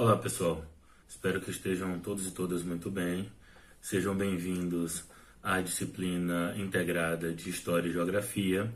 Olá 0.00 0.16
pessoal, 0.16 0.64
espero 1.06 1.42
que 1.42 1.50
estejam 1.50 1.98
todos 1.98 2.26
e 2.26 2.30
todas 2.30 2.62
muito 2.62 2.90
bem. 2.90 3.30
Sejam 3.82 4.16
bem-vindos 4.16 5.04
à 5.42 5.60
disciplina 5.60 6.54
integrada 6.56 7.34
de 7.34 7.50
História 7.50 7.86
e 7.86 7.92
Geografia. 7.92 8.72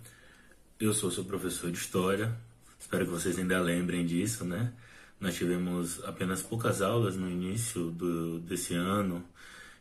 Eu 0.78 0.92
sou 0.92 1.10
seu 1.10 1.24
professor 1.24 1.70
de 1.70 1.78
História, 1.78 2.30
espero 2.78 3.06
que 3.06 3.10
vocês 3.10 3.38
ainda 3.38 3.58
lembrem 3.58 4.04
disso, 4.04 4.44
né? 4.44 4.70
Nós 5.18 5.34
tivemos 5.34 6.04
apenas 6.04 6.42
poucas 6.42 6.82
aulas 6.82 7.16
no 7.16 7.30
início 7.30 7.90
do, 7.90 8.38
desse 8.40 8.74
ano 8.74 9.24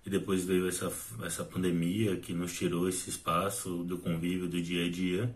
e 0.06 0.10
depois 0.10 0.46
veio 0.46 0.66
essa, 0.70 0.90
essa 1.26 1.44
pandemia 1.44 2.16
que 2.16 2.32
nos 2.32 2.54
tirou 2.54 2.88
esse 2.88 3.10
espaço 3.10 3.84
do 3.84 3.98
convívio 3.98 4.48
do 4.48 4.62
dia 4.62 4.86
a 4.86 4.90
dia. 4.90 5.36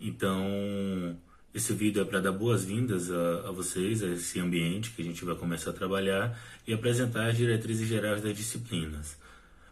Então, 0.00 1.16
esse 1.52 1.72
vídeo 1.72 2.00
é 2.00 2.04
para 2.04 2.20
dar 2.20 2.32
boas-vindas 2.32 3.10
a, 3.10 3.48
a, 3.48 3.50
vocês, 3.50 4.02
a 4.02 4.08
esse 4.08 4.38
ambiente 4.38 4.90
que 4.90 5.02
a 5.02 5.04
gente 5.04 5.24
vai 5.24 5.34
começar 5.34 5.70
a 5.70 5.74
trabalhar 5.74 6.38
e 6.66 6.72
apresentar 6.72 7.28
as 7.28 7.36
diretrizes 7.36 7.88
gerais 7.88 8.22
das 8.22 8.36
disciplinas. 8.36 9.16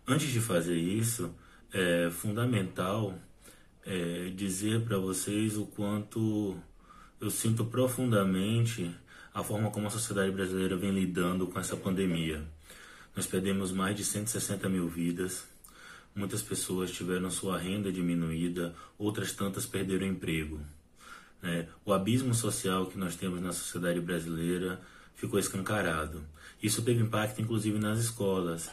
Antes 0.06 0.28
de 0.28 0.40
fazer 0.40 0.76
isso, 0.76 1.32
é 1.72 2.10
fundamental 2.10 3.16
é, 3.86 4.30
dizer 4.34 4.80
para 4.82 4.98
vocês 4.98 5.56
o 5.56 5.66
quanto 5.66 6.56
eu 7.20 7.30
sinto 7.30 7.64
profundamente 7.64 8.90
a 9.32 9.44
forma 9.44 9.70
como 9.70 9.86
a 9.86 9.90
sociedade 9.90 10.32
brasileira 10.32 10.76
vem 10.76 10.90
lidando 10.90 11.46
com 11.46 11.60
essa 11.60 11.76
pandemia. 11.76 12.44
Nós 13.14 13.26
perdemos 13.26 13.70
mais 13.70 13.96
de 13.96 14.04
160 14.04 14.68
mil 14.68 14.88
vidas, 14.88 15.46
muitas 16.14 16.42
pessoas 16.42 16.90
tiveram 16.90 17.30
sua 17.30 17.56
renda 17.56 17.92
diminuída, 17.92 18.74
outras 18.98 19.32
tantas 19.32 19.64
perderam 19.64 20.06
emprego. 20.06 20.60
Né? 21.42 21.68
O 21.84 21.92
abismo 21.92 22.34
social 22.34 22.86
que 22.86 22.98
nós 22.98 23.16
temos 23.16 23.40
na 23.40 23.52
sociedade 23.52 24.00
brasileira 24.00 24.80
ficou 25.14 25.38
escancarado. 25.38 26.22
Isso 26.62 26.82
teve 26.82 27.02
impacto, 27.02 27.40
inclusive, 27.40 27.78
nas 27.78 27.98
escolas, 27.98 28.70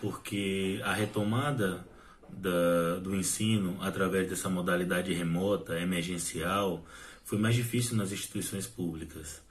porque 0.00 0.80
a 0.84 0.92
retomada 0.92 1.86
da, 2.28 2.98
do 2.98 3.14
ensino 3.14 3.78
através 3.80 4.28
dessa 4.28 4.48
modalidade 4.48 5.12
remota, 5.12 5.78
emergencial, 5.78 6.84
foi 7.24 7.38
mais 7.38 7.54
difícil 7.54 7.96
nas 7.96 8.12
instituições 8.12 8.66
públicas, 8.66 9.42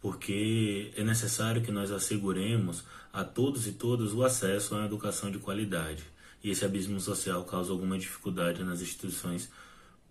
porque 0.00 0.92
é 0.96 1.02
necessário 1.02 1.62
que 1.62 1.72
nós 1.72 1.90
asseguremos 1.90 2.84
a 3.12 3.24
todos 3.24 3.66
e 3.66 3.72
todas 3.72 4.12
o 4.12 4.22
acesso 4.22 4.74
a 4.74 4.78
uma 4.78 4.86
educação 4.86 5.30
de 5.30 5.38
qualidade. 5.38 6.04
E 6.42 6.50
esse 6.50 6.64
abismo 6.64 7.00
social 7.00 7.44
causa 7.44 7.72
alguma 7.72 7.98
dificuldade 7.98 8.62
nas 8.62 8.82
instituições 8.82 9.50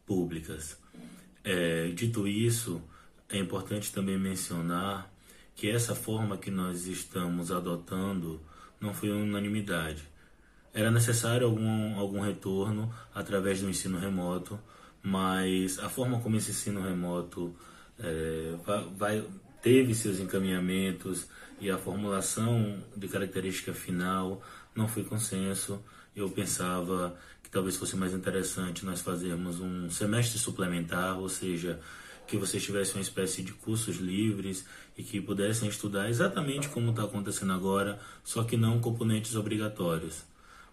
públicas. 0.05 0.77
É, 1.43 1.87
dito 1.89 2.27
isso, 2.27 2.81
é 3.29 3.37
importante 3.37 3.91
também 3.91 4.17
mencionar 4.17 5.11
que 5.55 5.69
essa 5.69 5.93
forma 5.93 6.37
que 6.37 6.49
nós 6.49 6.87
estamos 6.87 7.51
adotando 7.51 8.41
não 8.79 8.93
foi 8.93 9.09
unanimidade. 9.09 10.03
Era 10.73 10.89
necessário 10.89 11.45
algum, 11.45 11.99
algum 11.99 12.19
retorno 12.21 12.93
através 13.13 13.61
do 13.61 13.69
ensino 13.69 13.99
remoto, 13.99 14.59
mas 15.01 15.77
a 15.79 15.89
forma 15.89 16.19
como 16.19 16.37
esse 16.37 16.51
ensino 16.51 16.81
remoto 16.81 17.55
é, 17.99 18.55
vai, 18.97 19.23
teve 19.61 19.93
seus 19.93 20.19
encaminhamentos 20.19 21.27
e 21.59 21.69
a 21.69 21.77
formulação 21.77 22.83
de 22.95 23.07
característica 23.07 23.73
final 23.73 24.41
não 24.75 24.87
foi 24.87 25.03
consenso. 25.03 25.83
Eu 26.15 26.29
pensava 26.29 27.17
talvez 27.53 27.77
fosse 27.77 27.95
mais 27.95 28.13
interessante 28.13 28.83
nós 28.83 28.99
fazermos 28.99 29.59
um 29.61 29.89
semestre 29.89 30.39
suplementar, 30.39 31.19
ou 31.19 31.29
seja, 31.29 31.79
que 32.27 32.35
vocês 32.35 32.63
tivessem 32.63 32.95
uma 32.95 33.01
espécie 33.01 33.43
de 33.43 33.53
cursos 33.53 33.97
livres 33.97 34.65
e 34.97 35.03
que 35.03 35.21
pudessem 35.21 35.69
estudar 35.69 36.09
exatamente 36.09 36.67
como 36.69 36.89
está 36.89 37.03
acontecendo 37.03 37.53
agora, 37.53 37.99
só 38.23 38.43
que 38.43 38.57
não 38.57 38.79
componentes 38.79 39.35
obrigatórios. 39.35 40.23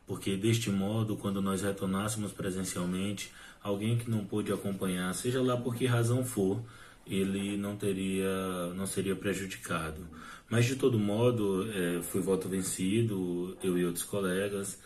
Porque 0.07 0.37
deste 0.37 0.71
modo, 0.71 1.17
quando 1.17 1.43
nós 1.43 1.63
retornássemos 1.63 2.33
presencialmente, 2.33 3.31
alguém 3.63 3.99
que 3.99 4.11
não 4.11 4.25
pôde 4.25 4.51
acompanhar, 4.51 5.15
seja 5.15 5.43
lá 5.43 5.57
por 5.57 5.75
que 5.75 5.87
razão 5.87 6.25
for, 6.25 6.63
ele 7.07 7.57
não 7.57 7.77
teria, 7.77 8.73
não 8.75 8.87
seria 8.87 9.15
prejudicado. 9.15 10.07
Mas 10.49 10.65
de 10.65 10.77
todo 10.77 10.99
modo, 10.99 11.69
é, 11.71 12.01
fui 12.03 12.21
voto 12.21 12.49
vencido, 12.49 13.57
eu 13.63 13.79
e 13.79 13.85
outros 13.85 14.05
colegas 14.05 14.79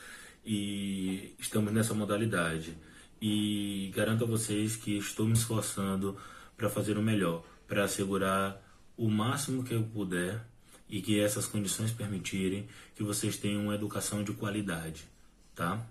e 0.45 1.35
estamos 1.39 1.73
nessa 1.73 1.95
modalidade. 1.95 2.77
E 3.21 3.91
garanto 3.95 4.25
a 4.25 4.27
vocês 4.27 4.77
que 4.77 4.99
estou 4.99 5.27
me 5.27 5.33
esforçando 5.33 6.17
para 6.57 6.69
fazer 6.69 6.99
o 6.99 7.03
melhor, 7.03 7.43
para 7.67 7.85
assegurar 7.85 8.61
o 8.97 9.09
máximo 9.09 9.65
que 9.65 9.75
eu 9.75 9.83
puder 9.83 10.45
e 10.89 11.01
que 11.01 11.19
essas 11.19 11.47
condições 11.47 11.91
permitirem 11.91 12.69
que 12.95 13.03
vocês 13.03 13.37
tenham 13.37 13.63
uma 13.63 13.75
educação 13.75 14.23
de 14.23 14.33
qualidade, 14.33 15.05
tá? 15.55 15.85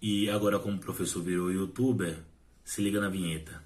E 0.00 0.30
agora 0.30 0.58
como 0.58 0.76
o 0.76 0.80
professor 0.80 1.22
virou 1.22 1.50
youtuber, 1.50 2.18
se 2.64 2.80
liga 2.80 3.00
na 3.00 3.08
vinheta. 3.08 3.62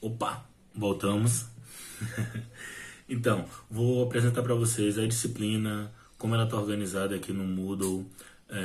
Opa, 0.00 0.48
voltamos. 0.74 1.46
Então, 3.12 3.44
vou 3.70 4.02
apresentar 4.02 4.40
para 4.40 4.54
vocês 4.54 4.98
a 4.98 5.06
disciplina, 5.06 5.92
como 6.16 6.34
ela 6.34 6.44
está 6.44 6.56
organizada 6.56 7.14
aqui 7.14 7.30
no 7.30 7.44
Moodle, 7.44 8.06
é, 8.48 8.56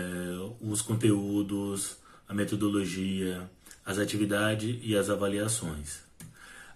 os 0.62 0.82
conteúdos, 0.82 1.98
a 2.30 2.34
metodologia, 2.34 3.42
as 3.86 4.00
atividades 4.00 4.80
e 4.82 4.96
as 4.96 5.10
avaliações. 5.10 6.00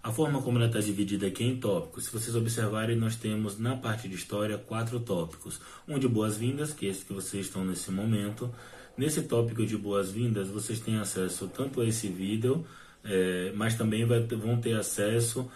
A 0.02 0.12
forma 0.12 0.42
como 0.42 0.58
ela 0.58 0.66
está 0.66 0.80
dividida 0.80 1.26
aqui 1.26 1.44
é 1.44 1.46
em 1.46 1.56
tópicos. 1.56 2.04
Se 2.04 2.12
vocês 2.12 2.36
observarem, 2.36 2.94
nós 2.94 3.16
temos 3.16 3.58
na 3.58 3.74
parte 3.74 4.06
de 4.06 4.16
história 4.16 4.58
quatro 4.58 5.00
tópicos. 5.00 5.58
Um 5.88 5.98
de 5.98 6.06
boas-vindas, 6.06 6.74
que 6.74 6.86
é 6.86 6.90
esse 6.90 7.06
que 7.06 7.14
vocês 7.14 7.46
estão 7.46 7.64
nesse 7.64 7.90
momento. 7.90 8.54
Nesse 8.98 9.22
tópico 9.22 9.64
de 9.64 9.78
boas-vindas, 9.78 10.48
vocês 10.48 10.78
têm 10.78 10.98
acesso 10.98 11.48
tanto 11.48 11.80
a 11.80 11.86
esse 11.86 12.06
vídeo, 12.08 12.66
é, 13.02 13.50
mas 13.54 13.76
também 13.76 14.04
vai, 14.04 14.20
vão 14.20 14.60
ter 14.60 14.76
acesso 14.76 15.50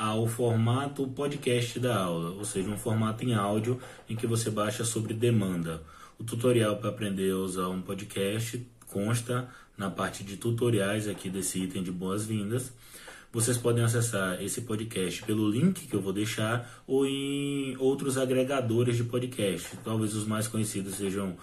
ao 0.00 0.26
formato 0.26 1.06
podcast 1.08 1.78
da 1.78 1.94
aula, 1.94 2.30
ou 2.30 2.42
seja, 2.42 2.70
um 2.70 2.78
formato 2.78 3.22
em 3.22 3.34
áudio 3.34 3.78
em 4.08 4.16
que 4.16 4.26
você 4.26 4.50
baixa 4.50 4.82
sobre 4.82 5.12
demanda. 5.12 5.82
O 6.18 6.24
tutorial 6.24 6.76
para 6.76 6.88
aprender 6.88 7.30
a 7.32 7.36
usar 7.36 7.68
um 7.68 7.82
podcast 7.82 8.66
consta 8.86 9.46
na 9.76 9.90
parte 9.90 10.24
de 10.24 10.38
tutoriais 10.38 11.06
aqui 11.06 11.28
desse 11.28 11.62
item 11.64 11.82
de 11.82 11.92
boas-vindas. 11.92 12.72
Vocês 13.30 13.58
podem 13.58 13.84
acessar 13.84 14.42
esse 14.42 14.62
podcast 14.62 15.22
pelo 15.24 15.50
link 15.50 15.86
que 15.86 15.94
eu 15.94 16.00
vou 16.00 16.14
deixar 16.14 16.82
ou 16.86 17.04
em 17.04 17.76
outros 17.76 18.16
agregadores 18.16 18.96
de 18.96 19.04
podcast. 19.04 19.76
Talvez 19.84 20.14
os 20.14 20.26
mais 20.26 20.48
conhecidos 20.48 20.94
sejam 20.94 21.36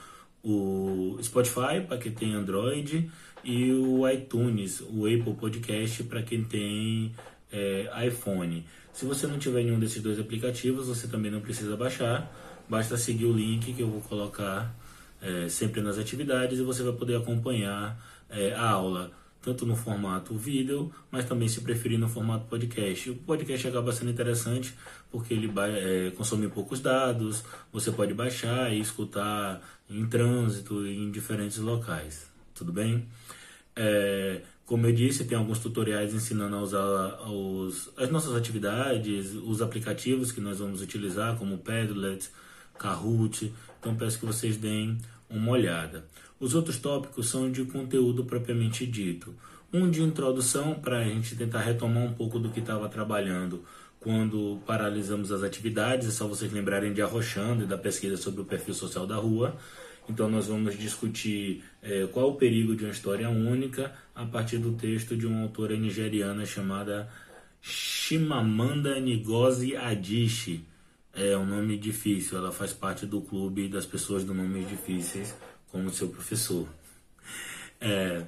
o 0.44 1.16
Spotify 1.22 1.80
para 1.88 2.00
quem 2.00 2.12
tem 2.12 2.34
Android 2.34 3.08
e 3.44 3.72
o 3.72 4.10
iTunes, 4.10 4.82
o 4.82 5.06
Apple 5.06 5.36
Podcast 5.36 6.04
para 6.06 6.24
quem 6.24 6.44
tem 6.44 7.14
é, 7.52 8.08
iPhone. 8.08 8.66
Se 8.94 9.06
você 9.06 9.28
não 9.28 9.38
tiver 9.38 9.64
nenhum 9.64 9.80
desses 9.80 10.02
dois 10.02 10.20
aplicativos, 10.20 10.88
você 10.88 11.08
também 11.08 11.32
não 11.32 11.42
precisa 11.42 11.76
baixar. 11.76 12.32
Basta 12.68 12.98
seguir 12.98 13.26
o 13.26 13.34
link 13.34 13.74
que 13.74 13.82
eu 13.82 13.90
vou 13.90 14.02
colocar 14.02 14.76
é, 15.22 15.48
sempre 15.50 15.82
nas 15.82 15.98
atividades 15.98 16.60
e 16.60 16.64
você 16.64 16.84
vai 16.84 16.94
poder 16.94 17.16
acompanhar 17.16 17.98
é, 18.30 18.54
a 18.54 18.70
aula 18.70 19.12
tanto 19.48 19.66
no 19.66 19.78
formato 19.78 20.36
vídeo, 20.36 20.92
mas 21.10 21.24
também 21.24 21.48
se 21.48 21.62
preferir 21.62 21.98
no 21.98 22.10
formato 22.10 22.46
podcast. 22.48 23.12
O 23.12 23.16
podcast 23.16 23.68
acaba 23.68 23.94
sendo 23.94 24.12
interessante 24.12 24.74
porque 25.10 25.34
ele 25.34 25.50
é, 25.58 26.12
consome 26.12 26.50
poucos 26.50 26.82
dados, 26.82 27.46
você 27.72 27.90
pode 27.92 28.14
baixar 28.14 28.74
e 28.74 28.82
escutar 28.82 29.62
em 29.90 30.06
trânsito 30.06 30.86
em 30.86 31.10
diferentes 31.12 31.60
locais. 31.60 32.30
Tudo 32.54 32.74
bem? 32.74 33.08
É, 33.74 34.42
como 34.68 34.86
eu 34.86 34.92
disse, 34.92 35.24
tem 35.24 35.38
alguns 35.38 35.60
tutoriais 35.60 36.14
ensinando 36.14 36.58
a 36.58 36.62
usar 36.62 37.22
os, 37.32 37.90
as 37.96 38.10
nossas 38.10 38.36
atividades, 38.36 39.34
os 39.34 39.62
aplicativos 39.62 40.30
que 40.30 40.42
nós 40.42 40.60
vamos 40.60 40.82
utilizar, 40.82 41.38
como 41.38 41.58
Padlet, 41.58 42.30
Kahoot. 42.78 43.54
Então 43.80 43.96
peço 43.96 44.20
que 44.20 44.26
vocês 44.26 44.58
deem 44.58 44.98
uma 45.30 45.54
olhada. 45.54 46.04
Os 46.38 46.54
outros 46.54 46.78
tópicos 46.78 47.30
são 47.30 47.50
de 47.50 47.64
conteúdo 47.64 48.26
propriamente 48.26 48.86
dito. 48.86 49.34
Um 49.72 49.90
de 49.90 50.04
introdução 50.04 50.76
para 50.76 51.00
a 51.00 51.04
gente 51.06 51.38
tentar 51.38 51.62
retomar 51.62 52.04
um 52.04 52.14
pouco 52.14 52.38
do 52.38 52.50
que 52.50 52.60
estava 52.60 52.90
trabalhando 52.90 53.64
quando 54.02 54.60
paralisamos 54.66 55.32
as 55.32 55.44
atividades. 55.44 56.10
É 56.10 56.12
só 56.12 56.28
vocês 56.28 56.52
lembrarem 56.52 56.92
de 56.92 57.02
Arrochando 57.02 57.64
e 57.64 57.68
da 57.68 57.78
pesquisa 57.78 58.18
sobre 58.18 58.42
o 58.42 58.46
perfil 58.46 58.74
social 58.74 59.08
da 59.08 59.16
rua. 59.16 59.56
Então, 60.10 60.30
nós 60.30 60.48
vamos 60.48 60.78
discutir 60.78 61.64
é, 61.82 62.08
qual 62.08 62.30
o 62.30 62.36
perigo 62.36 62.76
de 62.76 62.86
uma 62.86 62.92
história 62.92 63.30
única 63.30 63.94
a 64.16 64.26
partir 64.26 64.58
do 64.58 64.74
texto 64.74 65.16
de 65.16 65.26
uma 65.28 65.44
autora 65.44 65.76
nigeriana 65.78 66.46
chamada 66.46 67.10
Shimamanda 67.62 69.00
Ngozi 69.00 69.76
Adichie. 69.76 70.64
É 71.14 71.36
um 71.38 71.46
nome 71.46 71.78
difícil, 71.78 72.38
ela 72.38 72.52
faz 72.52 72.72
parte 72.72 73.06
do 73.06 73.22
clube 73.22 73.68
das 73.68 73.86
pessoas 73.86 74.24
de 74.24 74.34
nomes 74.34 74.70
difíceis, 74.70 75.36
como 75.72 75.90
seu 75.90 76.08
professor. 76.10 76.68
É, 77.82 78.24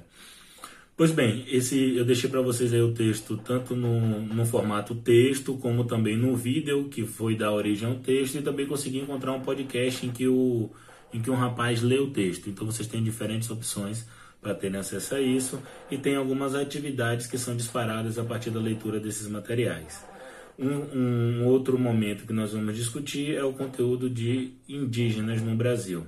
Pois 1.00 1.12
bem, 1.12 1.46
esse 1.48 1.96
eu 1.96 2.04
deixei 2.04 2.28
para 2.28 2.42
vocês 2.42 2.74
aí 2.74 2.82
o 2.82 2.92
texto 2.92 3.34
tanto 3.38 3.74
no, 3.74 4.20
no 4.20 4.44
formato 4.44 4.94
texto 4.94 5.56
como 5.56 5.82
também 5.84 6.14
no 6.14 6.36
vídeo 6.36 6.90
que 6.90 7.06
foi 7.06 7.34
da 7.34 7.50
origem 7.50 7.88
ao 7.88 7.94
texto 7.94 8.36
e 8.36 8.42
também 8.42 8.66
consegui 8.66 8.98
encontrar 8.98 9.32
um 9.32 9.40
podcast 9.40 10.04
em 10.04 10.10
que 10.10 10.28
o 10.28 10.68
em 11.12 11.20
que 11.20 11.30
um 11.30 11.34
rapaz 11.34 11.82
lê 11.82 11.98
o 11.98 12.10
texto. 12.10 12.48
Então 12.48 12.66
vocês 12.66 12.88
têm 12.88 13.02
diferentes 13.02 13.50
opções 13.50 14.06
para 14.40 14.54
terem 14.54 14.80
acesso 14.80 15.14
a 15.14 15.20
isso 15.20 15.60
e 15.90 15.98
tem 15.98 16.16
algumas 16.16 16.54
atividades 16.54 17.26
que 17.26 17.36
são 17.36 17.56
disparadas 17.56 18.18
a 18.18 18.24
partir 18.24 18.50
da 18.50 18.60
leitura 18.60 18.98
desses 18.98 19.28
materiais. 19.28 20.04
Um, 20.58 21.42
um 21.42 21.46
outro 21.46 21.78
momento 21.78 22.26
que 22.26 22.32
nós 22.32 22.52
vamos 22.52 22.76
discutir 22.76 23.34
é 23.34 23.42
o 23.42 23.52
conteúdo 23.52 24.10
de 24.10 24.52
indígenas 24.68 25.40
no 25.42 25.54
Brasil. 25.54 26.06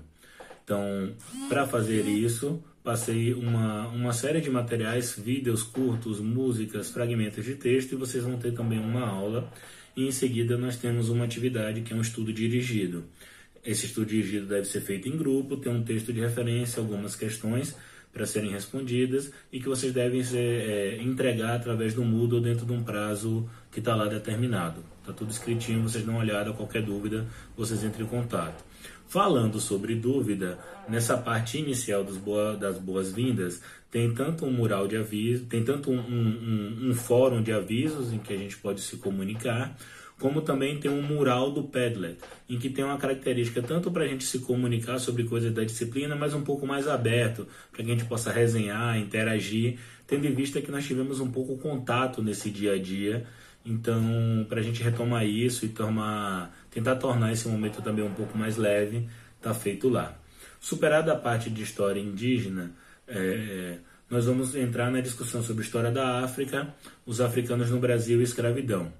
Então, 0.65 1.11
para 1.49 1.67
fazer 1.67 2.07
isso, 2.07 2.63
passei 2.85 3.33
uma, 3.33 3.89
uma 3.89 4.13
série 4.13 4.41
de 4.41 4.51
materiais, 4.51 5.15
vídeos 5.19 5.63
curtos, 5.63 6.21
músicas, 6.21 6.91
fragmentos 6.91 7.45
de 7.45 7.55
texto 7.55 7.93
e 7.93 7.97
vocês 7.97 8.25
vão 8.25 8.37
ter 8.37 8.53
também 8.53 8.79
uma 8.79 9.07
aula. 9.07 9.51
E 9.97 10.07
em 10.07 10.13
seguida 10.13 10.57
nós 10.57 10.77
temos 10.77 11.09
uma 11.09 11.25
atividade 11.25 11.83
que 11.83 11.93
é 11.93 11.97
um 11.97 12.01
estudo 12.01 12.33
dirigido. 12.33 13.05
Esse 13.65 13.87
estudo 13.87 14.07
dirigido 14.07 14.47
deve 14.47 14.67
ser 14.67 14.81
feito 14.81 15.09
em 15.09 15.17
grupo, 15.17 15.57
tem 15.57 15.73
um 15.73 15.85
texto 15.85 16.13
de 16.13 16.21
referência, 16.21 16.81
algumas 16.81 17.15
questões 17.15 17.77
para 18.13 18.27
serem 18.27 18.51
respondidas 18.51 19.33
e 19.51 19.59
que 19.59 19.69
vocês 19.69 19.93
devem 19.93 20.23
ser, 20.23 20.39
é, 20.39 21.03
entregar 21.03 21.55
através 21.55 21.95
do 21.95 22.05
Moodle 22.05 22.41
dentro 22.43 22.67
de 22.67 22.73
um 22.73 22.83
prazo 22.83 23.49
que 23.71 23.79
está 23.79 23.95
lá 23.95 24.07
determinado. 24.07 24.85
Está 25.01 25.13
tudo 25.13 25.31
escritinho, 25.31 25.83
vocês 25.83 26.05
dão 26.05 26.15
uma 26.15 26.23
olhada, 26.23 26.53
qualquer 26.53 26.83
dúvida, 26.83 27.27
vocês 27.57 27.83
entrem 27.83 28.07
em 28.07 28.11
contato. 28.11 28.65
Falando 29.09 29.61
sobre 29.61 29.95
dúvida, 29.95 30.59
nessa 30.89 31.17
parte 31.17 31.59
inicial 31.59 32.05
boa, 32.05 32.57
das 32.57 32.79
boas-vindas, 32.79 33.63
tem 33.93 34.11
tanto 34.15 34.47
um 34.47 34.51
mural 34.51 34.89
de 34.89 34.97
aviso, 34.97 35.45
tem 35.45 35.63
tanto 35.63 35.91
um, 35.91 35.99
um, 36.01 36.89
um, 36.89 36.95
fórum 36.95 37.43
de 37.43 37.53
avisos 37.53 38.11
em 38.11 38.19
que 38.19 38.33
a 38.33 38.37
gente 38.39 38.57
pode 38.57 38.81
se 38.81 38.97
comunicar, 38.97 39.77
como 40.19 40.41
também 40.41 40.81
tem 40.81 40.91
um 40.91 41.03
mural 41.03 41.51
do 41.51 41.65
Padlet, 41.65 42.17
em 42.49 42.59
que 42.59 42.71
tem 42.71 42.83
uma 42.83 42.97
característica 42.97 43.61
tanto 43.61 43.91
para 43.91 44.05
a 44.05 44.09
gente 44.09 44.25
se 44.25 44.39
comunicar 44.39 44.99
sobre 44.99 45.25
coisas 45.25 45.53
da 45.53 45.63
disciplina, 45.63 46.17
mas 46.17 46.33
um 46.33 46.41
pouco 46.41 46.67
mais 46.67 46.89
aberto, 46.89 47.47
para 47.71 47.85
que 47.85 47.91
a 47.91 47.95
gente 47.95 48.07
possa 48.07 48.33
resenhar, 48.33 48.99
interagir, 48.99 49.79
tendo 50.07 50.27
em 50.27 50.35
vista 50.35 50.63
que 50.63 50.71
nós 50.71 50.87
tivemos 50.87 51.21
um 51.21 51.31
pouco 51.31 51.59
contato 51.59 52.23
nesse 52.23 52.49
dia 52.49 52.73
a 52.73 52.79
dia. 52.79 53.27
Então, 53.63 54.03
para 54.49 54.61
a 54.61 54.63
gente 54.63 54.83
retomar 54.83 55.27
isso 55.27 55.67
e 55.67 55.69
tomar, 55.69 56.51
tentar 56.71 56.97
tornar 56.97 57.31
esse 57.31 57.47
momento 57.47 57.83
também 57.83 58.03
um 58.03 58.15
pouco 58.15 58.39
mais 58.39 58.57
leve, 58.57 59.07
está 59.37 59.53
feito 59.53 59.91
lá. 59.91 60.17
Superada 60.59 61.13
a 61.13 61.17
parte 61.17 61.51
de 61.51 61.63
história 61.63 62.01
indígena, 62.01 62.73
é, 63.07 63.79
nós 64.11 64.27
vamos 64.27 64.55
entrar 64.55 64.91
na 64.91 65.01
discussão 65.01 65.43
sobre 65.43 65.63
a 65.63 65.67
história 65.67 65.91
da 65.91 66.21
África, 66.25 66.75
os 67.07 67.21
africanos 67.21 67.71
no 67.71 67.79
Brasil 67.79 68.21
e 68.21 68.25
escravidão. 68.25 68.93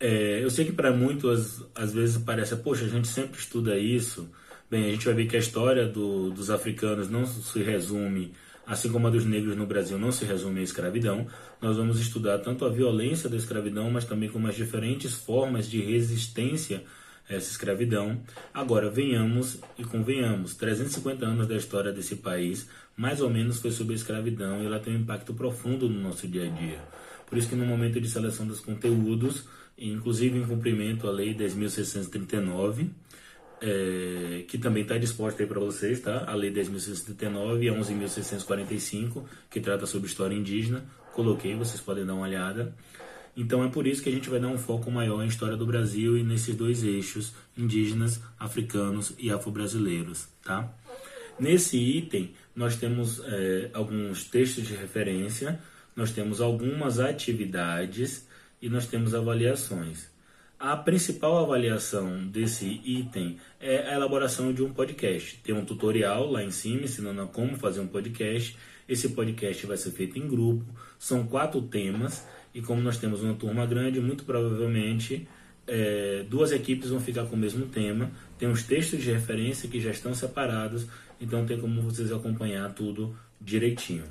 É, 0.00 0.42
eu 0.42 0.50
sei 0.50 0.64
que 0.64 0.72
para 0.72 0.92
muitos 0.92 1.64
às 1.74 1.92
vezes 1.92 2.18
parece, 2.18 2.56
poxa, 2.56 2.84
a 2.84 2.88
gente 2.88 3.08
sempre 3.08 3.38
estuda 3.38 3.76
isso. 3.76 4.30
Bem, 4.70 4.86
a 4.86 4.90
gente 4.90 5.04
vai 5.04 5.14
ver 5.14 5.26
que 5.26 5.36
a 5.36 5.40
história 5.40 5.86
do, 5.86 6.30
dos 6.30 6.50
africanos 6.50 7.10
não 7.10 7.26
se 7.26 7.62
resume, 7.62 8.32
assim 8.66 8.90
como 8.90 9.06
a 9.06 9.10
dos 9.10 9.24
negros 9.24 9.56
no 9.56 9.66
Brasil 9.66 9.98
não 9.98 10.12
se 10.12 10.24
resume 10.24 10.60
à 10.60 10.62
escravidão. 10.62 11.26
Nós 11.60 11.76
vamos 11.76 11.98
estudar 11.98 12.38
tanto 12.38 12.64
a 12.64 12.68
violência 12.68 13.28
da 13.28 13.36
escravidão, 13.36 13.90
mas 13.90 14.04
também 14.04 14.28
como 14.28 14.46
as 14.46 14.54
diferentes 14.54 15.14
formas 15.14 15.68
de 15.68 15.80
resistência 15.80 16.84
essa 17.28 17.50
escravidão. 17.50 18.20
Agora, 18.52 18.90
venhamos 18.90 19.58
e 19.76 19.84
convenhamos, 19.84 20.54
350 20.54 21.26
anos 21.26 21.46
da 21.46 21.56
história 21.56 21.92
desse 21.92 22.16
país, 22.16 22.68
mais 22.96 23.20
ou 23.20 23.30
menos 23.30 23.60
foi 23.60 23.70
sobre 23.70 23.92
a 23.92 23.96
escravidão 23.96 24.62
e 24.62 24.66
ela 24.66 24.80
tem 24.80 24.96
um 24.96 25.00
impacto 25.00 25.34
profundo 25.34 25.88
no 25.88 26.00
nosso 26.00 26.26
dia 26.26 26.46
a 26.46 26.48
dia. 26.48 26.80
Por 27.26 27.36
isso 27.36 27.48
que 27.48 27.54
no 27.54 27.66
momento 27.66 28.00
de 28.00 28.08
seleção 28.08 28.46
dos 28.46 28.60
conteúdos, 28.60 29.44
inclusive 29.76 30.38
em 30.38 30.46
cumprimento 30.46 31.06
à 31.06 31.10
Lei 31.10 31.34
10.639, 31.34 32.88
é, 33.60 34.44
que 34.46 34.56
também 34.56 34.82
está 34.82 34.96
disposta 34.96 35.42
aí 35.42 35.48
para 35.48 35.60
vocês, 35.60 36.00
tá? 36.00 36.24
A 36.26 36.34
Lei 36.34 36.52
10.639 36.52 37.62
e 37.62 37.68
a 37.68 37.74
11.645, 37.74 39.24
que 39.50 39.60
trata 39.60 39.84
sobre 39.84 40.08
história 40.08 40.34
indígena. 40.34 40.84
Coloquei, 41.12 41.54
vocês 41.54 41.80
podem 41.80 42.06
dar 42.06 42.14
uma 42.14 42.22
olhada. 42.22 42.74
Então 43.38 43.62
é 43.62 43.68
por 43.68 43.86
isso 43.86 44.02
que 44.02 44.08
a 44.08 44.12
gente 44.12 44.28
vai 44.28 44.40
dar 44.40 44.48
um 44.48 44.58
foco 44.58 44.90
maior 44.90 45.22
em 45.22 45.28
história 45.28 45.56
do 45.56 45.64
Brasil 45.64 46.18
e 46.18 46.24
nesses 46.24 46.56
dois 46.56 46.82
eixos, 46.82 47.32
indígenas, 47.56 48.20
africanos 48.36 49.12
e 49.16 49.30
afro-brasileiros, 49.30 50.26
tá? 50.42 50.68
Nesse 51.38 51.78
item, 51.78 52.34
nós 52.52 52.74
temos 52.74 53.22
é, 53.24 53.70
alguns 53.72 54.24
textos 54.24 54.66
de 54.66 54.74
referência, 54.74 55.60
nós 55.94 56.10
temos 56.10 56.40
algumas 56.40 56.98
atividades 56.98 58.26
e 58.60 58.68
nós 58.68 58.88
temos 58.88 59.14
avaliações. 59.14 60.10
A 60.58 60.76
principal 60.76 61.38
avaliação 61.38 62.26
desse 62.26 62.66
item 62.84 63.38
é 63.60 63.88
a 63.88 63.94
elaboração 63.94 64.52
de 64.52 64.64
um 64.64 64.72
podcast. 64.72 65.38
Tem 65.44 65.54
um 65.54 65.64
tutorial 65.64 66.28
lá 66.28 66.42
em 66.42 66.50
cima 66.50 66.82
ensinando 66.82 67.24
como 67.28 67.56
fazer 67.56 67.78
um 67.78 67.86
podcast. 67.86 68.58
Esse 68.88 69.10
podcast 69.10 69.66
vai 69.66 69.76
ser 69.76 69.90
feito 69.90 70.18
em 70.18 70.26
grupo. 70.26 70.64
São 70.98 71.26
quatro 71.26 71.60
temas 71.62 72.24
e 72.54 72.62
como 72.62 72.80
nós 72.80 72.96
temos 72.96 73.22
uma 73.22 73.34
turma 73.34 73.66
grande, 73.66 74.00
muito 74.00 74.24
provavelmente 74.24 75.28
é, 75.66 76.24
duas 76.28 76.50
equipes 76.50 76.88
vão 76.88 77.00
ficar 77.00 77.26
com 77.26 77.36
o 77.36 77.38
mesmo 77.38 77.66
tema. 77.66 78.10
Tem 78.38 78.50
os 78.50 78.62
textos 78.62 79.02
de 79.02 79.12
referência 79.12 79.68
que 79.68 79.80
já 79.80 79.90
estão 79.90 80.14
separados, 80.14 80.86
então 81.20 81.44
tem 81.44 81.60
como 81.60 81.82
vocês 81.82 82.10
acompanhar 82.10 82.72
tudo 82.72 83.14
direitinho. 83.40 84.04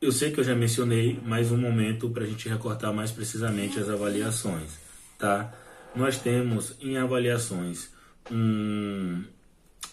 Eu 0.00 0.10
sei 0.10 0.30
que 0.30 0.40
eu 0.40 0.44
já 0.44 0.54
mencionei 0.54 1.20
mais 1.26 1.52
um 1.52 1.58
momento 1.58 2.08
para 2.08 2.24
a 2.24 2.26
gente 2.26 2.48
recortar 2.48 2.92
mais 2.94 3.10
precisamente 3.12 3.78
as 3.78 3.90
avaliações, 3.90 4.70
tá? 5.18 5.52
Nós 5.94 6.18
temos 6.18 6.74
em 6.80 6.96
avaliações 6.96 7.90
um, 8.30 9.22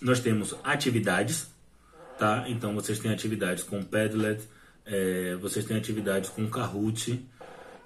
nós 0.01 0.19
temos 0.21 0.55
atividades, 0.63 1.49
tá? 2.17 2.45
Então 2.47 2.73
vocês 2.73 2.99
têm 2.99 3.11
atividades 3.11 3.63
com 3.63 3.83
Padlet, 3.83 4.41
é, 4.85 5.35
vocês 5.35 5.65
têm 5.65 5.77
atividades 5.77 6.29
com 6.29 6.47
Kahoot 6.49 7.25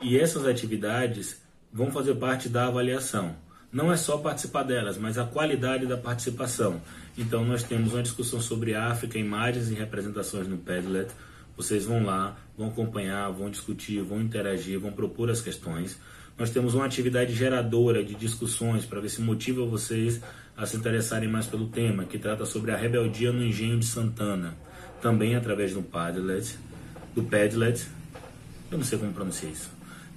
e 0.02 0.18
essas 0.18 0.46
atividades 0.46 1.42
vão 1.72 1.92
fazer 1.92 2.16
parte 2.16 2.50
da 2.50 2.68
avaliação. 2.68 3.36
Não 3.72 3.92
é 3.92 3.96
só 3.96 4.18
participar 4.18 4.64
delas, 4.64 4.98
mas 4.98 5.18
a 5.18 5.26
qualidade 5.26 5.86
da 5.86 5.96
participação. 5.96 6.82
Então 7.18 7.46
nós 7.46 7.64
temos 7.64 7.94
uma 7.94 8.04
discussão 8.04 8.42
sobre 8.42 8.76
África, 8.76 9.18
imagens 9.18 9.70
e 9.70 9.74
representações 9.74 10.48
no 10.48 10.58
Padlet 10.58 11.10
vocês 11.62 11.86
vão 11.86 12.04
lá, 12.04 12.38
vão 12.58 12.70
acompanhar, 12.70 13.30
vão 13.30 13.50
discutir, 13.50 14.02
vão 14.02 14.22
interagir, 14.22 14.80
vão 14.80 14.92
propor 14.92 15.30
as 15.30 15.42
questões. 15.42 16.00
Nós 16.38 16.50
temos 16.50 16.74
uma 16.74 16.86
atividade 16.86 17.34
geradora 17.34 18.04
de 18.04 18.16
discussões 18.16 18.86
para 18.86 19.00
ver 19.00 19.10
se 19.10 19.22
motiva 19.22 19.66
vocês 19.66 20.22
a 20.58 20.66
se 20.66 20.78
interessarem 20.78 21.30
mais 21.30 21.46
pelo 21.46 21.68
tema, 21.68 22.06
que 22.06 22.18
trata 22.18 22.46
sobre 22.46 22.72
a 22.72 22.78
rebeldia 22.78 23.32
no 23.32 23.44
engenho 23.44 23.78
de 23.78 23.86
Santana, 23.86 24.56
também 25.02 25.36
através 25.36 25.74
do 25.74 25.82
Padlet, 25.82 26.58
do 27.16 27.24
Padlet, 27.24 27.86
eu 28.72 28.78
não 28.78 28.86
sei 28.86 28.98
como 28.98 29.12
pronunciar 29.12 29.52
isso. 29.52 29.70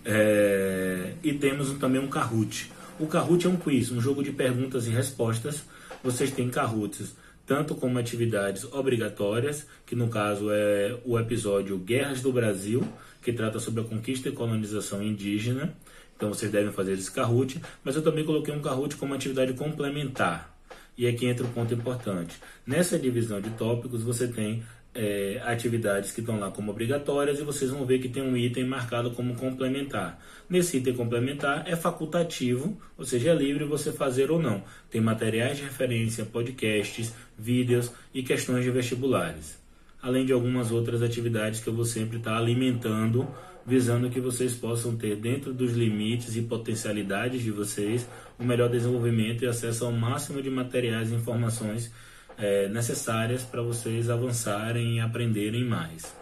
É, 0.04 1.14
e 1.22 1.32
temos 1.32 1.72
também 1.78 2.00
um 2.00 2.08
Kahoot. 2.08 2.70
O 2.98 3.06
Kahoot 3.06 3.46
é 3.46 3.50
um 3.50 3.56
quiz, 3.56 3.90
um 3.90 4.00
jogo 4.00 4.22
de 4.22 4.30
perguntas 4.30 4.86
e 4.86 4.90
respostas. 4.90 5.64
Vocês 6.02 6.30
têm 6.30 6.48
Kahoots 6.50 7.14
tanto 7.46 7.74
como 7.74 7.98
atividades 7.98 8.64
obrigatórias, 8.64 9.66
que 9.84 9.94
no 9.94 10.08
caso 10.08 10.50
é 10.50 10.98
o 11.04 11.18
episódio 11.18 11.76
Guerras 11.78 12.20
do 12.20 12.32
Brasil, 12.32 12.86
que 13.22 13.32
trata 13.32 13.58
sobre 13.58 13.82
a 13.82 13.84
conquista 13.84 14.28
e 14.28 14.32
colonização 14.32 15.02
indígena. 15.02 15.74
Então 16.16 16.28
vocês 16.28 16.50
devem 16.50 16.72
fazer 16.72 16.92
esse 16.92 17.10
Kahoot, 17.10 17.60
mas 17.82 17.96
eu 17.96 18.02
também 18.02 18.24
coloquei 18.24 18.54
um 18.54 18.60
Kahoot 18.60 18.96
como 18.96 19.14
atividade 19.14 19.52
complementar. 19.54 20.54
E 20.96 21.06
aqui 21.06 21.26
entra 21.26 21.44
o 21.44 21.48
um 21.48 21.52
ponto 21.52 21.74
importante. 21.74 22.38
Nessa 22.66 22.98
divisão 22.98 23.40
de 23.40 23.50
tópicos, 23.50 24.02
você 24.02 24.28
tem 24.28 24.62
é, 24.94 25.42
atividades 25.44 26.12
que 26.12 26.20
estão 26.20 26.38
lá 26.38 26.50
como 26.50 26.70
obrigatórias 26.70 27.40
e 27.40 27.42
vocês 27.42 27.70
vão 27.70 27.84
ver 27.84 27.98
que 27.98 28.08
tem 28.08 28.22
um 28.22 28.36
item 28.36 28.64
marcado 28.64 29.10
como 29.10 29.34
complementar. 29.34 30.20
Nesse 30.48 30.76
item 30.76 30.94
complementar 30.94 31.64
é 31.66 31.74
facultativo, 31.74 32.80
ou 32.96 33.04
seja, 33.04 33.30
é 33.30 33.34
livre 33.34 33.64
você 33.64 33.92
fazer 33.92 34.30
ou 34.30 34.40
não. 34.40 34.62
Tem 34.88 35.00
materiais 35.00 35.56
de 35.56 35.64
referência, 35.64 36.24
podcasts, 36.24 37.12
vídeos 37.36 37.90
e 38.14 38.22
questões 38.22 38.62
de 38.62 38.70
vestibulares. 38.70 39.63
Além 40.04 40.26
de 40.26 40.34
algumas 40.34 40.70
outras 40.70 41.00
atividades 41.00 41.60
que 41.60 41.66
eu 41.66 41.72
vou 41.72 41.86
sempre 41.86 42.18
estar 42.18 42.36
alimentando, 42.36 43.26
visando 43.64 44.10
que 44.10 44.20
vocês 44.20 44.52
possam 44.52 44.94
ter 44.94 45.16
dentro 45.16 45.50
dos 45.50 45.72
limites 45.72 46.36
e 46.36 46.42
potencialidades 46.42 47.42
de 47.42 47.50
vocês 47.50 48.06
o 48.38 48.44
melhor 48.44 48.68
desenvolvimento 48.68 49.44
e 49.44 49.46
acesso 49.46 49.86
ao 49.86 49.92
máximo 49.92 50.42
de 50.42 50.50
materiais 50.50 51.10
e 51.10 51.14
informações 51.14 51.90
é, 52.36 52.68
necessárias 52.68 53.44
para 53.44 53.62
vocês 53.62 54.10
avançarem 54.10 54.96
e 54.96 55.00
aprenderem 55.00 55.64
mais. 55.64 56.14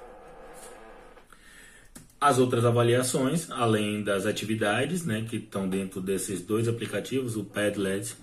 As 2.21 2.39
outras 2.39 2.65
avaliações, 2.65 3.51
além 3.51 4.05
das 4.05 4.27
atividades 4.27 5.05
né, 5.05 5.27
que 5.29 5.39
estão 5.39 5.69
dentro 5.69 6.01
desses 6.01 6.41
dois 6.41 6.69
aplicativos, 6.69 7.37
o 7.37 7.43
Padlet 7.43 8.15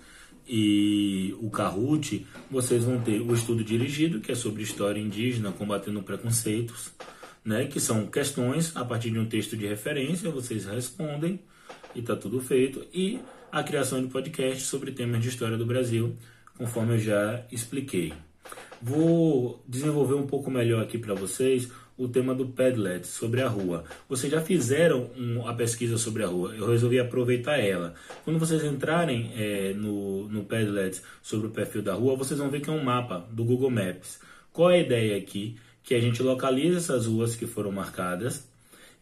e 0.52 1.32
o 1.40 1.48
Kahoot, 1.48 2.26
vocês 2.50 2.82
vão 2.82 3.00
ter 3.00 3.20
o 3.20 3.32
estudo 3.32 3.62
dirigido, 3.62 4.18
que 4.18 4.32
é 4.32 4.34
sobre 4.34 4.64
história 4.64 5.00
indígena 5.00 5.52
combatendo 5.52 6.02
preconceitos, 6.02 6.90
né, 7.44 7.66
que 7.66 7.78
são 7.78 8.08
questões 8.08 8.76
a 8.76 8.84
partir 8.84 9.10
de 9.10 9.18
um 9.20 9.26
texto 9.26 9.56
de 9.56 9.64
referência, 9.68 10.28
vocês 10.28 10.64
respondem 10.64 11.38
e 11.94 12.00
está 12.00 12.16
tudo 12.16 12.40
feito, 12.40 12.84
e 12.92 13.20
a 13.52 13.62
criação 13.62 14.02
de 14.02 14.08
podcast 14.08 14.64
sobre 14.64 14.90
temas 14.90 15.22
de 15.22 15.28
história 15.28 15.56
do 15.56 15.64
Brasil, 15.64 16.16
conforme 16.58 16.94
eu 16.94 16.98
já 16.98 17.44
expliquei. 17.52 18.12
Vou 18.82 19.62
desenvolver 19.68 20.14
um 20.14 20.26
pouco 20.26 20.50
melhor 20.50 20.82
aqui 20.82 20.98
para 20.98 21.14
vocês 21.14 21.70
o 22.00 22.08
tema 22.08 22.34
do 22.34 22.46
Padlet 22.46 23.06
sobre 23.06 23.42
a 23.42 23.48
rua. 23.48 23.84
Vocês 24.08 24.32
já 24.32 24.40
fizeram 24.40 25.10
um, 25.18 25.46
a 25.46 25.52
pesquisa 25.52 25.98
sobre 25.98 26.24
a 26.24 26.26
rua, 26.26 26.54
eu 26.56 26.66
resolvi 26.66 26.98
aproveitar 26.98 27.58
ela. 27.58 27.92
Quando 28.24 28.38
vocês 28.38 28.64
entrarem 28.64 29.30
é, 29.36 29.74
no, 29.74 30.26
no 30.28 30.44
Padlet 30.44 31.02
sobre 31.22 31.48
o 31.48 31.50
perfil 31.50 31.82
da 31.82 31.92
rua, 31.92 32.16
vocês 32.16 32.40
vão 32.40 32.48
ver 32.48 32.60
que 32.60 32.70
é 32.70 32.72
um 32.72 32.82
mapa 32.82 33.28
do 33.30 33.44
Google 33.44 33.70
Maps. 33.70 34.18
Qual 34.50 34.70
é 34.70 34.76
a 34.76 34.80
ideia 34.80 35.18
aqui? 35.18 35.58
Que 35.84 35.94
a 35.94 36.00
gente 36.00 36.22
localiza 36.22 36.78
essas 36.78 37.04
ruas 37.06 37.36
que 37.36 37.46
foram 37.46 37.70
marcadas 37.70 38.48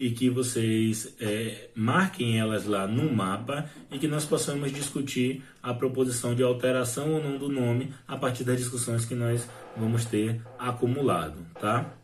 e 0.00 0.10
que 0.10 0.28
vocês 0.28 1.14
é, 1.20 1.68
marquem 1.76 2.38
elas 2.38 2.64
lá 2.64 2.86
no 2.86 3.12
mapa 3.12 3.70
e 3.92 3.98
que 3.98 4.08
nós 4.08 4.24
possamos 4.24 4.72
discutir 4.72 5.42
a 5.62 5.72
proposição 5.72 6.34
de 6.34 6.42
alteração 6.42 7.14
ou 7.14 7.22
não 7.22 7.38
do 7.38 7.48
nome 7.48 7.92
a 8.06 8.16
partir 8.16 8.42
das 8.42 8.58
discussões 8.58 9.04
que 9.04 9.14
nós 9.14 9.48
vamos 9.76 10.04
ter 10.04 10.40
acumulado, 10.58 11.44
tá? 11.60 11.94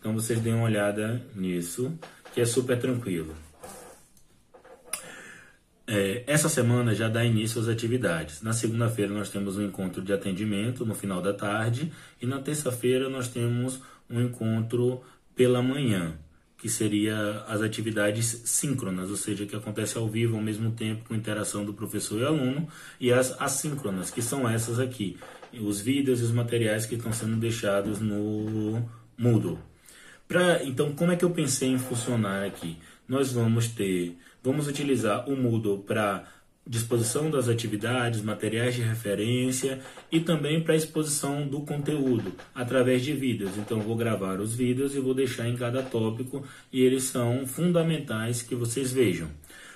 Então 0.00 0.14
vocês 0.14 0.40
deem 0.40 0.54
uma 0.54 0.64
olhada 0.64 1.22
nisso, 1.36 1.92
que 2.34 2.40
é 2.40 2.46
super 2.46 2.80
tranquilo. 2.80 3.36
É, 5.86 6.24
essa 6.26 6.48
semana 6.48 6.94
já 6.94 7.08
dá 7.08 7.24
início 7.24 7.60
às 7.60 7.68
atividades. 7.68 8.40
Na 8.42 8.52
segunda-feira 8.52 9.12
nós 9.12 9.28
temos 9.28 9.58
um 9.58 9.62
encontro 9.62 10.00
de 10.00 10.12
atendimento 10.12 10.86
no 10.86 10.94
final 10.94 11.20
da 11.20 11.34
tarde 11.34 11.92
e 12.20 12.26
na 12.26 12.40
terça-feira 12.40 13.08
nós 13.08 13.28
temos 13.28 13.80
um 14.08 14.20
encontro 14.20 15.02
pela 15.34 15.60
manhã 15.62 16.16
que 16.56 16.68
seria 16.68 17.42
as 17.48 17.62
atividades 17.62 18.42
síncronas, 18.44 19.10
ou 19.10 19.16
seja, 19.16 19.46
que 19.46 19.56
acontece 19.56 19.96
ao 19.96 20.06
vivo 20.06 20.36
ao 20.36 20.42
mesmo 20.42 20.70
tempo 20.72 21.08
com 21.08 21.14
interação 21.14 21.64
do 21.64 21.72
professor 21.72 22.20
e 22.20 22.24
aluno, 22.24 22.68
e 23.00 23.10
as 23.10 23.34
assíncronas, 23.40 24.10
que 24.10 24.20
são 24.20 24.46
essas 24.46 24.78
aqui, 24.78 25.16
os 25.58 25.80
vídeos 25.80 26.20
e 26.20 26.24
os 26.24 26.30
materiais 26.30 26.84
que 26.84 26.96
estão 26.96 27.14
sendo 27.14 27.36
deixados 27.36 27.98
no 27.98 28.86
Moodle. 29.16 29.69
Pra, 30.30 30.62
então, 30.62 30.92
como 30.92 31.10
é 31.10 31.16
que 31.16 31.24
eu 31.24 31.30
pensei 31.30 31.70
em 31.70 31.76
funcionar 31.76 32.44
aqui? 32.44 32.76
Nós 33.08 33.32
vamos 33.32 33.66
ter, 33.66 34.16
vamos 34.40 34.68
utilizar 34.68 35.28
o 35.28 35.36
Moodle 35.36 35.78
para 35.78 36.24
disposição 36.64 37.28
das 37.28 37.48
atividades, 37.48 38.22
materiais 38.22 38.76
de 38.76 38.80
referência 38.80 39.80
e 40.08 40.20
também 40.20 40.62
para 40.62 40.76
exposição 40.76 41.48
do 41.48 41.62
conteúdo 41.62 42.32
através 42.54 43.02
de 43.02 43.12
vídeos. 43.12 43.58
Então 43.58 43.80
vou 43.80 43.96
gravar 43.96 44.38
os 44.38 44.54
vídeos 44.54 44.94
e 44.94 45.00
vou 45.00 45.14
deixar 45.14 45.48
em 45.48 45.56
cada 45.56 45.82
tópico 45.82 46.46
e 46.72 46.80
eles 46.80 47.02
são 47.02 47.44
fundamentais 47.44 48.40
que 48.40 48.54
vocês 48.54 48.92
vejam. 48.92 49.28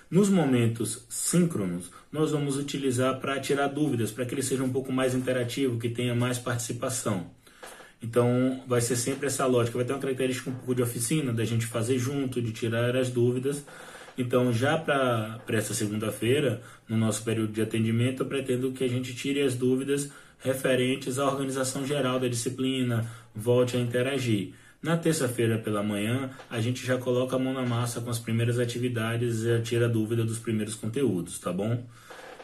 Nos 0.09 0.29
momentos 0.29 1.05
síncronos, 1.09 1.91
nós 2.13 2.31
vamos 2.31 2.57
utilizar 2.57 3.19
para 3.19 3.41
tirar 3.41 3.67
dúvidas, 3.67 4.13
para 4.13 4.25
que 4.25 4.33
ele 4.33 4.43
seja 4.43 4.63
um 4.63 4.71
pouco 4.71 4.93
mais 4.93 5.17
interativo, 5.17 5.81
que 5.81 5.89
tenha 5.89 6.15
mais 6.15 6.39
participação. 6.39 7.29
Então, 8.05 8.63
vai 8.67 8.83
ser 8.83 8.97
sempre 8.97 9.29
essa 9.29 9.47
lógica. 9.47 9.79
Vai 9.79 9.87
ter 9.87 9.95
uma 9.95 9.99
característica 9.99 10.51
um 10.51 10.55
pouco 10.55 10.75
de 10.75 10.83
oficina, 10.83 11.33
da 11.33 11.45
gente 11.45 11.65
fazer 11.65 11.99
junto, 11.99 12.43
de 12.43 12.53
tirar 12.53 12.95
as 12.95 13.09
dúvidas, 13.09 13.65
então, 14.17 14.53
já 14.53 14.79
para 14.79 15.41
essa 15.49 15.75
segunda-feira, 15.75 16.63
no 16.89 16.97
nosso 16.97 17.25
período 17.25 17.53
de 17.53 17.63
atendimento, 17.63 18.23
eu 18.23 18.27
pretendo 18.27 18.71
que 18.73 18.85
a 18.85 18.89
gente 18.89 19.15
tire 19.15 19.43
as 19.43 19.55
dúvidas 19.55 20.11
referentes 20.39 21.19
à 21.19 21.27
organização 21.27 21.87
geral 21.87 22.21
da 22.21 22.29
disciplina, 22.29 23.11
volte 23.35 23.77
a 23.77 23.81
interagir. 23.81 24.53
Na 24.81 24.97
terça-feira 24.97 25.59
pela 25.59 25.83
manhã, 25.83 26.31
a 26.51 26.61
gente 26.61 26.87
já 26.87 26.99
coloca 26.99 27.35
a 27.35 27.39
mão 27.39 27.55
na 27.55 27.65
massa 27.65 28.01
com 28.03 28.11
as 28.11 28.19
primeiras 28.19 28.59
atividades 28.59 29.45
e 29.45 29.59
tira 29.63 29.87
a 29.87 29.89
dúvida 29.89 30.23
dos 30.23 30.39
primeiros 30.39 30.75
conteúdos, 30.75 31.39
tá 31.39 31.53
bom? 31.53 31.83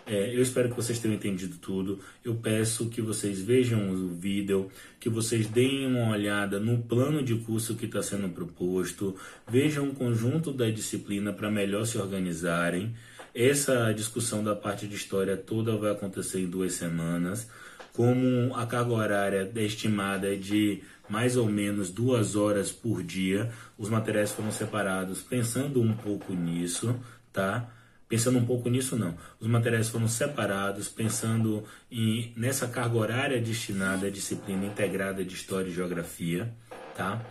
É, 0.06 0.34
eu 0.34 0.42
espero 0.42 0.68
que 0.68 0.76
vocês 0.76 0.98
tenham 0.98 1.14
entendido 1.14 1.56
tudo. 1.58 2.00
Eu 2.24 2.34
peço 2.34 2.88
que 2.88 3.00
vocês 3.00 3.40
vejam 3.40 3.90
o 3.90 4.08
vídeo, 4.08 4.70
que 4.98 5.08
vocês 5.08 5.46
deem 5.46 5.86
uma 5.86 6.10
olhada 6.10 6.58
no 6.58 6.78
plano 6.78 7.22
de 7.22 7.36
curso 7.36 7.74
que 7.74 7.86
está 7.86 8.02
sendo 8.02 8.28
proposto, 8.28 9.16
vejam 9.48 9.88
o 9.88 9.94
conjunto 9.94 10.52
da 10.52 10.68
disciplina 10.70 11.32
para 11.32 11.50
melhor 11.50 11.86
se 11.86 11.98
organizarem. 11.98 12.94
Essa 13.34 13.92
discussão 13.92 14.42
da 14.42 14.56
parte 14.56 14.86
de 14.86 14.96
história 14.96 15.36
toda 15.36 15.76
vai 15.76 15.92
acontecer 15.92 16.40
em 16.40 16.50
duas 16.50 16.72
semanas. 16.72 17.48
Como 17.92 18.54
a 18.54 18.66
carga 18.66 18.92
horária 18.92 19.50
é 19.54 19.62
estimada 19.62 20.32
é 20.32 20.36
de 20.36 20.82
mais 21.08 21.36
ou 21.36 21.46
menos 21.46 21.90
duas 21.90 22.36
horas 22.36 22.70
por 22.70 23.02
dia, 23.02 23.50
os 23.76 23.88
materiais 23.88 24.30
foram 24.30 24.52
separados 24.52 25.20
pensando 25.20 25.80
um 25.82 25.92
pouco 25.92 26.32
nisso, 26.32 26.94
tá? 27.32 27.68
Pensando 28.10 28.40
um 28.40 28.44
pouco 28.44 28.68
nisso, 28.68 28.96
não. 28.96 29.16
Os 29.38 29.46
materiais 29.46 29.88
foram 29.88 30.08
separados, 30.08 30.88
pensando 30.88 31.62
em, 31.88 32.32
nessa 32.36 32.66
carga 32.66 32.96
horária 32.96 33.40
destinada 33.40 34.08
à 34.08 34.10
disciplina 34.10 34.66
integrada 34.66 35.24
de 35.24 35.32
História 35.32 35.68
e 35.68 35.72
Geografia. 35.72 36.52
Tá? 36.96 37.24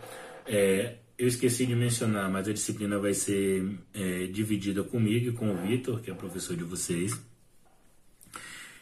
É, 0.46 0.94
eu 1.18 1.28
esqueci 1.28 1.66
de 1.66 1.74
mencionar, 1.74 2.30
mas 2.30 2.48
a 2.48 2.52
disciplina 2.54 2.98
vai 2.98 3.12
ser 3.12 3.78
é, 3.92 4.26
dividida 4.28 4.82
comigo 4.82 5.28
e 5.28 5.32
com 5.32 5.52
o 5.52 5.56
Vitor, 5.58 6.00
que 6.00 6.10
é 6.10 6.14
professor 6.14 6.56
de 6.56 6.64
vocês. 6.64 7.14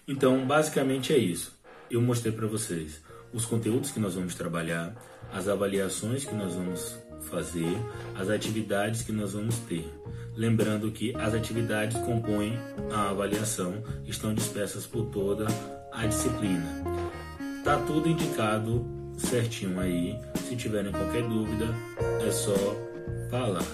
Então, 0.06 0.46
basicamente 0.46 1.12
é 1.12 1.18
isso. 1.18 1.52
Eu 1.90 2.00
mostrei 2.00 2.32
para 2.32 2.46
vocês 2.46 3.02
os 3.32 3.44
conteúdos 3.44 3.90
que 3.90 4.00
nós 4.00 4.14
vamos 4.14 4.34
trabalhar, 4.34 4.94
as 5.32 5.48
avaliações 5.48 6.24
que 6.24 6.34
nós 6.34 6.54
vamos 6.54 6.96
fazer, 7.22 7.76
as 8.14 8.28
atividades 8.28 9.02
que 9.02 9.12
nós 9.12 9.32
vamos 9.32 9.56
ter. 9.60 9.88
Lembrando 10.34 10.90
que 10.90 11.14
as 11.16 11.34
atividades 11.34 11.96
compõem 11.98 12.58
a 12.92 13.10
avaliação, 13.10 13.82
estão 14.06 14.32
dispersas 14.32 14.86
por 14.86 15.06
toda 15.06 15.46
a 15.92 16.06
disciplina. 16.06 16.84
Tá 17.64 17.76
tudo 17.86 18.08
indicado 18.08 18.86
certinho 19.18 19.78
aí. 19.80 20.18
Se 20.48 20.56
tiverem 20.56 20.92
qualquer 20.92 21.22
dúvida, 21.22 21.66
é 22.26 22.30
só 22.30 22.54
falar. 23.30 23.66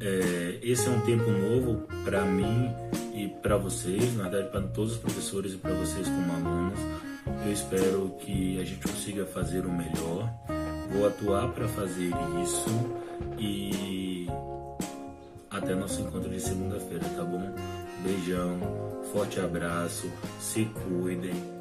É, 0.00 0.58
esse 0.62 0.86
é 0.86 0.90
um 0.90 1.00
tempo 1.00 1.30
novo 1.30 1.86
para 2.04 2.24
mim 2.24 2.70
e 3.14 3.28
para 3.40 3.56
vocês, 3.56 4.14
na 4.16 4.28
verdade 4.28 4.50
para 4.50 4.62
todos 4.62 4.92
os 4.92 4.98
professores 4.98 5.54
e 5.54 5.56
para 5.56 5.72
vocês 5.74 6.06
como 6.06 6.32
alunos. 6.32 6.78
Eu 7.26 7.52
espero 7.52 8.14
que 8.18 8.60
a 8.60 8.64
gente 8.64 8.86
consiga 8.86 9.24
fazer 9.26 9.64
o 9.66 9.72
melhor. 9.72 10.32
Vou 10.92 11.06
atuar 11.06 11.52
para 11.52 11.68
fazer 11.68 12.10
isso 12.42 12.70
e 13.38 14.26
até 15.50 15.74
nosso 15.74 16.00
encontro 16.00 16.30
de 16.30 16.40
segunda-feira, 16.40 17.04
tá 17.16 17.24
bom? 17.24 17.54
Beijão, 18.02 18.58
forte 19.12 19.40
abraço, 19.40 20.10
se 20.40 20.64
cuidem 20.66 21.53